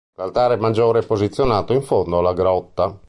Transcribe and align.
L'altare 0.15 0.55
maggiore 0.55 1.01
è 1.01 1.05
posizionato 1.05 1.73
in 1.73 1.83
fondo 1.83 2.17
alla 2.17 2.33
grotta. 2.33 2.99